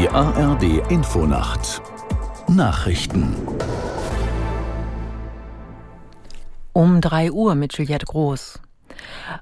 Die 0.00 0.08
ARD 0.08 0.90
Infonacht 0.90 1.82
Nachrichten 2.48 3.36
Um 6.72 7.02
3 7.02 7.30
Uhr 7.30 7.54
mit 7.54 7.76
Juliette 7.76 8.06
Groß. 8.06 8.60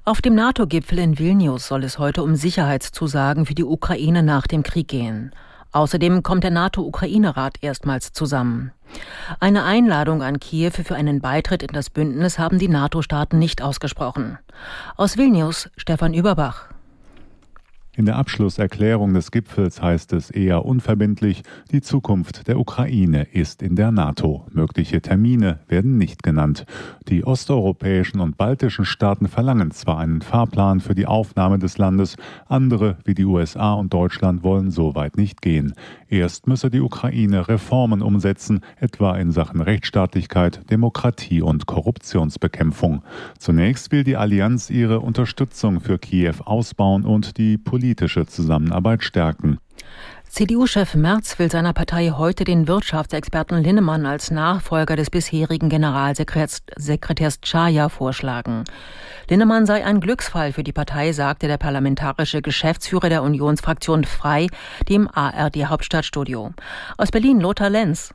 Auf 0.03 0.21
dem 0.21 0.35
NATO-Gipfel 0.35 0.99
in 0.99 1.17
Vilnius 1.17 1.65
soll 1.69 1.85
es 1.85 1.97
heute 1.97 2.23
um 2.23 2.35
Sicherheitszusagen 2.35 3.45
für 3.45 3.55
die 3.55 3.63
Ukraine 3.63 4.21
nach 4.21 4.47
dem 4.47 4.63
Krieg 4.63 4.89
gehen. 4.89 5.31
Außerdem 5.71 6.23
kommt 6.23 6.43
der 6.43 6.51
NATO-Ukraine-Rat 6.51 7.59
erstmals 7.61 8.11
zusammen. 8.11 8.73
Eine 9.39 9.63
Einladung 9.63 10.21
an 10.21 10.41
Kiew 10.41 10.71
für 10.71 10.95
einen 10.95 11.21
Beitritt 11.21 11.63
in 11.63 11.71
das 11.71 11.89
Bündnis 11.89 12.37
haben 12.37 12.59
die 12.59 12.67
NATO-Staaten 12.67 13.39
nicht 13.39 13.61
ausgesprochen. 13.61 14.37
Aus 14.97 15.15
Vilnius 15.15 15.69
Stefan 15.77 16.13
Überbach. 16.13 16.67
In 17.99 18.05
der 18.05 18.15
Abschlusserklärung 18.15 19.13
des 19.13 19.29
Gipfels 19.29 19.81
heißt 19.81 20.13
es 20.13 20.31
eher 20.31 20.63
unverbindlich, 20.63 21.43
die 21.73 21.81
Zukunft 21.81 22.47
der 22.47 22.57
Ukraine 22.57 23.23
ist 23.23 23.61
in 23.61 23.75
der 23.75 23.91
NATO. 23.91 24.47
Mögliche 24.53 25.01
Termine 25.01 25.59
werden 25.67 25.97
nicht 25.97 26.23
genannt. 26.23 26.65
Die 27.09 27.25
osteuropäischen 27.25 28.21
und 28.21 28.37
baltischen 28.37 28.85
Staaten 28.85 29.27
verlangen 29.27 29.71
zwar 29.71 29.99
einen 29.99 30.21
Fahrplan 30.21 30.79
für 30.79 30.95
die 30.95 31.07
Aufnahme 31.07 31.59
des 31.59 31.77
Landes, 31.77 32.15
andere 32.47 32.99
wie 33.03 33.15
die 33.15 33.25
USA 33.25 33.73
und 33.73 33.93
Deutschland 33.93 34.43
wollen 34.43 34.71
so 34.71 34.95
weit 34.95 35.17
nicht 35.17 35.41
gehen. 35.41 35.73
Erst 36.11 36.47
müsse 36.47 36.71
die 36.71 36.81
Ukraine 36.81 37.47
Reformen 37.47 38.01
umsetzen, 38.01 38.61
etwa 38.77 39.15
in 39.15 39.31
Sachen 39.31 39.61
Rechtsstaatlichkeit, 39.61 40.61
Demokratie 40.71 41.43
und 41.43 41.67
Korruptionsbekämpfung. 41.67 43.03
Zunächst 43.37 43.91
will 43.91 44.03
die 44.03 44.17
Allianz 44.17 44.71
ihre 44.71 45.01
Unterstützung 45.01 45.81
für 45.81 45.99
Kiew 45.99 46.33
ausbauen 46.43 47.05
und 47.05 47.37
die 47.37 47.59
politische 47.59 48.25
Zusammenarbeit 48.25 49.03
stärken. 49.03 49.59
CDU-Chef 50.29 50.93
Merz 50.93 51.39
will 51.39 51.49
seiner 51.49 51.73
Partei 51.73 52.11
heute 52.15 52.43
den 52.43 52.67
Wirtschaftsexperten 52.67 53.63
Linnemann 53.63 54.05
als 54.05 54.29
Nachfolger 54.29 54.95
des 54.95 55.09
bisherigen 55.09 55.69
Generalsekretärs 55.69 57.41
Chaya 57.41 57.89
vorschlagen. 57.89 58.63
Linnemann 59.27 59.65
sei 59.65 59.83
ein 59.83 59.99
Glücksfall 59.99 60.53
für 60.53 60.63
die 60.63 60.71
Partei, 60.71 61.13
sagte 61.13 61.47
der 61.47 61.57
parlamentarische 61.57 62.43
Geschäftsführer 62.43 63.09
der 63.09 63.23
Unionsfraktion 63.23 64.03
Frei 64.03 64.47
dem 64.87 65.09
ARD 65.11 65.65
Hauptstadtstudio. 65.65 66.53
Aus 66.97 67.09
Berlin 67.09 67.39
Lothar 67.39 67.71
Lenz. 67.71 68.13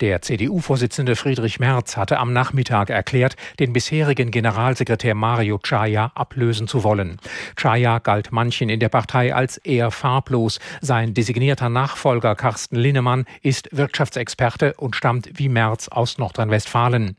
Der 0.00 0.20
CDU-Vorsitzende 0.20 1.14
Friedrich 1.14 1.60
Merz 1.60 1.96
hatte 1.96 2.18
am 2.18 2.32
Nachmittag 2.32 2.90
erklärt, 2.90 3.36
den 3.60 3.72
bisherigen 3.72 4.32
Generalsekretär 4.32 5.14
Mario 5.14 5.58
Chaya 5.58 6.10
ablösen 6.16 6.66
zu 6.66 6.82
wollen. 6.82 7.18
Chaya 7.54 7.98
galt 8.00 8.32
manchen 8.32 8.68
in 8.68 8.80
der 8.80 8.88
Partei 8.88 9.32
als 9.32 9.58
eher 9.58 9.92
farblos. 9.92 10.58
Sein 10.80 11.14
designierter 11.14 11.68
Nachfolger 11.68 12.34
Carsten 12.34 12.74
Linnemann 12.74 13.26
ist 13.42 13.68
Wirtschaftsexperte 13.70 14.74
und 14.74 14.96
stammt 14.96 15.30
wie 15.34 15.48
Merz 15.48 15.86
aus 15.86 16.18
Nordrhein-Westfalen. 16.18 17.16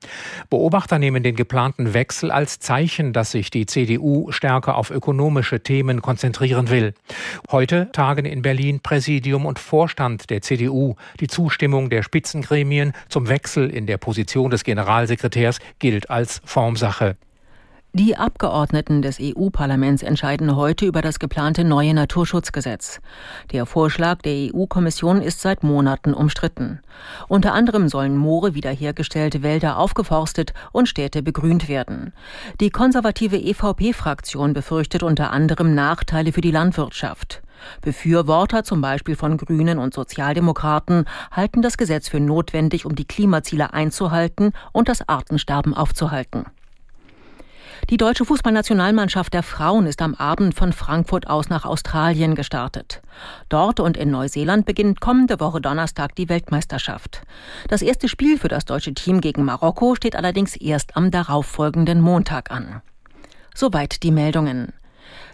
Beobachter 0.49 0.99
nehmen 0.99 1.23
den 1.23 1.37
geplanten 1.37 1.93
Wechsel 1.93 2.31
als 2.31 2.59
Zeichen, 2.59 3.13
dass 3.13 3.31
sich 3.31 3.49
die 3.49 3.65
CDU 3.65 4.29
stärker 4.31 4.75
auf 4.75 4.89
ökonomische 4.89 5.61
Themen 5.61 6.01
konzentrieren 6.01 6.69
will. 6.69 6.93
Heute 7.49 7.89
tagen 7.93 8.25
in 8.25 8.41
Berlin 8.41 8.81
Präsidium 8.81 9.45
und 9.45 9.57
Vorstand 9.57 10.29
der 10.29 10.41
CDU. 10.41 10.95
Die 11.21 11.27
Zustimmung 11.27 11.89
der 11.89 12.03
Spitzengremien 12.03 12.62
Gremien 12.63 12.93
zum 13.09 13.27
Wechsel 13.27 13.69
in 13.69 13.87
der 13.87 13.97
Position 13.97 14.49
des 14.49 14.63
Generalsekretärs 14.63 15.59
gilt 15.79 16.09
als 16.09 16.41
Formsache. 16.45 17.15
Die 17.91 18.15
Abgeordneten 18.15 19.01
des 19.01 19.19
EU-Parlaments 19.21 20.01
entscheiden 20.01 20.55
heute 20.55 20.85
über 20.85 21.01
das 21.01 21.19
geplante 21.19 21.65
neue 21.65 21.93
Naturschutzgesetz. 21.93 23.01
Der 23.51 23.65
Vorschlag 23.65 24.21
der 24.21 24.49
EU-Kommission 24.51 25.21
ist 25.21 25.41
seit 25.41 25.61
Monaten 25.61 26.13
umstritten. 26.13 26.79
Unter 27.27 27.53
anderem 27.53 27.89
sollen 27.89 28.17
Moore 28.17 28.55
wiederhergestellt, 28.55 29.43
Wälder 29.43 29.77
aufgeforstet 29.77 30.53
und 30.71 30.87
Städte 30.87 31.21
begrünt 31.21 31.67
werden. 31.67 32.13
Die 32.61 32.71
konservative 32.71 33.37
EVP-Fraktion 33.37 34.53
befürchtet 34.53 35.03
unter 35.03 35.31
anderem 35.31 35.75
Nachteile 35.75 36.31
für 36.31 36.41
die 36.41 36.51
Landwirtschaft. 36.51 37.42
Befürworter 37.81 38.63
zum 38.63 38.81
Beispiel 38.81 39.15
von 39.15 39.37
Grünen 39.37 39.77
und 39.77 39.93
Sozialdemokraten 39.93 41.05
halten 41.31 41.61
das 41.61 41.77
Gesetz 41.77 42.09
für 42.09 42.19
notwendig, 42.19 42.85
um 42.85 42.95
die 42.95 43.05
Klimaziele 43.05 43.73
einzuhalten 43.73 44.53
und 44.71 44.89
das 44.89 45.07
Artensterben 45.07 45.73
aufzuhalten. 45.73 46.45
Die 47.89 47.97
deutsche 47.97 48.23
Fußballnationalmannschaft 48.23 49.33
der 49.33 49.43
Frauen 49.43 49.87
ist 49.87 50.01
am 50.01 50.15
Abend 50.15 50.55
von 50.55 50.71
Frankfurt 50.71 51.27
aus 51.27 51.49
nach 51.49 51.65
Australien 51.65 52.33
gestartet. 52.33 53.01
Dort 53.49 53.81
und 53.81 53.97
in 53.97 54.09
Neuseeland 54.09 54.65
beginnt 54.65 55.01
kommende 55.01 55.39
Woche 55.39 55.59
Donnerstag 55.59 56.15
die 56.15 56.29
Weltmeisterschaft. 56.29 57.23
Das 57.67 57.81
erste 57.81 58.07
Spiel 58.07 58.37
für 58.37 58.47
das 58.47 58.65
deutsche 58.65 58.93
Team 58.93 59.19
gegen 59.19 59.43
Marokko 59.43 59.95
steht 59.95 60.15
allerdings 60.15 60.55
erst 60.55 60.95
am 60.95 61.11
darauffolgenden 61.11 61.99
Montag 61.99 62.51
an. 62.51 62.81
Soweit 63.53 64.01
die 64.03 64.11
Meldungen. 64.11 64.71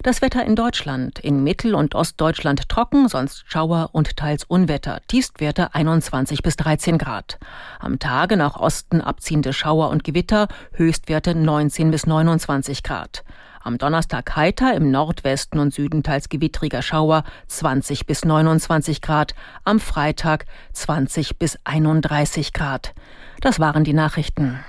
Das 0.04 0.22
Wetter 0.22 0.46
in 0.46 0.56
Deutschland. 0.56 1.20
In 1.20 1.44
Mittel- 1.44 1.76
und 1.76 1.94
Ostdeutschland 1.94 2.70
trocken, 2.70 3.10
sonst 3.10 3.44
Schauer 3.48 3.90
und 3.92 4.16
teils 4.16 4.44
Unwetter. 4.46 5.02
Tiefstwerte 5.08 5.76
21 5.76 6.42
bis 6.42 6.56
13 6.56 6.98
Grad. 6.98 7.38
Am 7.80 8.00
Tage 8.00 8.38
nach 8.38 8.56
Osten 8.56 9.02
abziehende 9.02 9.54
Schauer 9.54 9.90
und 9.90 10.04
Gewitter, 10.04 10.48
Höchstwerte 10.74 11.36
19 11.36 11.92
bis 11.92 12.06
29 12.06 12.84
Grad. 12.84 13.24
Am 13.62 13.78
Donnerstag 13.78 14.36
heiter, 14.36 14.74
im 14.74 14.90
Nordwesten 14.90 15.60
und 15.60 15.74
Süden 15.74 16.02
teils 16.02 16.30
gewittriger 16.30 16.82
Schauer 16.82 17.24
20 17.48 18.06
bis 18.06 18.24
29 18.24 19.02
Grad. 19.02 19.36
Am 19.66 19.80
Freitag 19.82 20.46
20 20.74 21.38
bis 21.38 21.60
31 21.66 22.54
Grad. 22.54 22.94
Das 23.42 23.60
waren 23.60 23.84
die 23.84 23.94
Nachrichten. 23.94 24.60